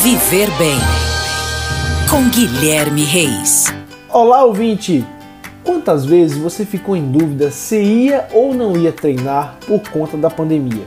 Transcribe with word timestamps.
Viver 0.00 0.48
Bem 0.52 0.78
com 2.08 2.28
Guilherme 2.30 3.02
Reis. 3.02 3.64
Olá, 4.08 4.44
ouvinte! 4.44 5.04
Quantas 5.64 6.04
vezes 6.04 6.38
você 6.38 6.64
ficou 6.64 6.96
em 6.96 7.10
dúvida 7.10 7.50
se 7.50 7.82
ia 7.82 8.28
ou 8.32 8.54
não 8.54 8.76
ia 8.76 8.92
treinar 8.92 9.56
por 9.66 9.80
conta 9.90 10.16
da 10.16 10.30
pandemia? 10.30 10.84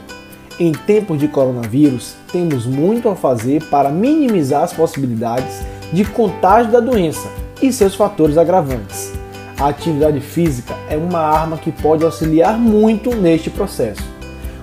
Em 0.58 0.72
tempos 0.72 1.18
de 1.20 1.28
coronavírus, 1.28 2.14
temos 2.32 2.64
muito 2.64 3.06
a 3.10 3.14
fazer 3.14 3.62
para 3.64 3.90
minimizar 3.90 4.62
as 4.62 4.72
possibilidades 4.72 5.60
de 5.92 6.06
contágio 6.06 6.72
da 6.72 6.80
doença 6.80 7.28
e 7.60 7.70
seus 7.70 7.94
fatores 7.94 8.38
agravantes. 8.38 9.12
A 9.60 9.68
atividade 9.68 10.20
física 10.20 10.74
é 10.88 10.96
uma 10.96 11.20
arma 11.20 11.58
que 11.58 11.70
pode 11.70 12.02
auxiliar 12.02 12.58
muito 12.58 13.14
neste 13.14 13.50
processo. 13.50 14.02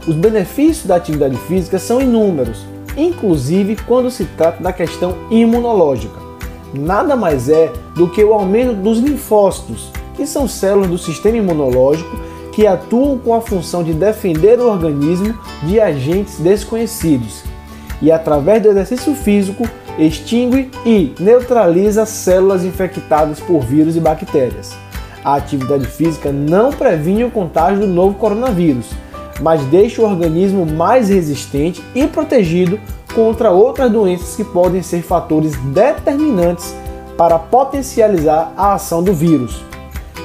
Os 0.07 0.15
benefícios 0.15 0.87
da 0.87 0.95
atividade 0.95 1.37
física 1.47 1.77
são 1.77 2.01
inúmeros, 2.01 2.65
inclusive 2.99 3.75
quando 3.87 4.11
se 4.11 4.25
trata 4.25 4.61
da 4.61 4.73
questão 4.73 5.15
imunológica. 5.31 6.19
Nada 6.73 7.15
mais 7.15 7.49
é 7.49 7.71
do 7.95 8.09
que 8.09 8.23
o 8.23 8.33
aumento 8.33 8.73
dos 8.73 8.99
linfócitos, 8.99 9.91
que 10.15 10.27
são 10.27 10.47
células 10.47 10.89
do 10.89 10.97
sistema 10.97 11.37
imunológico 11.37 12.15
que 12.51 12.67
atuam 12.67 13.17
com 13.17 13.33
a 13.33 13.41
função 13.41 13.83
de 13.83 13.93
defender 13.93 14.59
o 14.59 14.69
organismo 14.69 15.33
de 15.63 15.79
agentes 15.79 16.39
desconhecidos 16.39 17.43
e, 18.01 18.11
através 18.11 18.61
do 18.61 18.69
exercício 18.69 19.13
físico, 19.13 19.67
extingue 19.97 20.69
e 20.85 21.13
neutraliza 21.19 22.05
células 22.05 22.63
infectadas 22.63 23.39
por 23.39 23.61
vírus 23.61 23.95
e 23.95 23.99
bactérias. 23.99 24.75
A 25.23 25.35
atividade 25.35 25.85
física 25.85 26.31
não 26.31 26.71
previne 26.71 27.23
o 27.23 27.31
contágio 27.31 27.81
do 27.81 27.87
novo 27.87 28.15
coronavírus, 28.15 28.87
mas 29.41 29.63
deixa 29.65 30.01
o 30.01 30.05
organismo 30.05 30.65
mais 30.65 31.09
resistente 31.09 31.83
e 31.93 32.07
protegido 32.07 32.79
contra 33.13 33.51
outras 33.51 33.91
doenças 33.91 34.35
que 34.35 34.43
podem 34.43 34.81
ser 34.81 35.01
fatores 35.01 35.55
determinantes 35.57 36.75
para 37.17 37.37
potencializar 37.37 38.53
a 38.55 38.73
ação 38.73 39.03
do 39.03 39.13
vírus. 39.13 39.61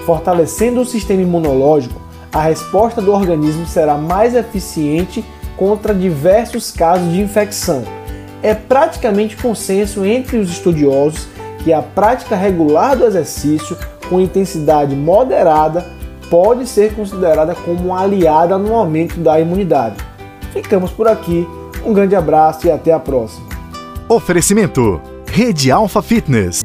Fortalecendo 0.06 0.81
o 0.81 0.86
sistema 0.86 1.22
imunológico, 1.22 2.00
a 2.33 2.42
resposta 2.42 3.00
do 3.00 3.12
organismo 3.12 3.67
será 3.67 3.97
mais 3.97 4.34
eficiente 4.34 5.25
contra 5.56 5.94
diversos 5.94 6.70
casos 6.70 7.12
de 7.12 7.20
infecção. 7.20 7.84
É 8.42 8.55
praticamente 8.55 9.37
consenso 9.37 10.05
entre 10.05 10.37
os 10.37 10.50
estudiosos 10.50 11.27
que 11.62 11.72
a 11.72 11.81
prática 11.81 12.37
regular 12.37 12.97
do 12.97 13.06
exercício 13.06 13.77
com 14.09 14.20
intensidade 14.20 14.94
moderada 14.94 15.87
pode 16.28 16.66
ser 16.66 16.94
considerada 16.94 17.55
como 17.55 17.87
uma 17.87 18.03
aliada 18.03 18.59
no 18.59 18.75
aumento 18.75 19.19
da 19.20 19.41
imunidade. 19.41 19.97
Ficamos 20.53 20.91
por 20.91 21.09
aqui, 21.09 21.48
um 21.85 21.93
grande 21.93 22.17
abraço 22.17 22.67
e 22.67 22.71
até 22.71 22.93
a 22.93 22.99
próxima. 22.99 23.47
Oferecimento: 24.09 25.01
Rede 25.27 25.71
Alfa 25.71 26.03
Fitness. 26.03 26.63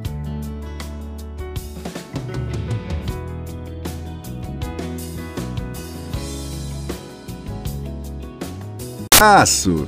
Aço 9.22 9.86